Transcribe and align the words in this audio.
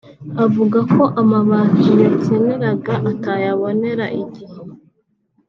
Avuga 0.45 0.79
ko 0.93 1.03
amabati 1.21 1.91
yakeneraga 2.03 2.93
atayaboneraga 3.11 4.07
igihe 4.23 4.59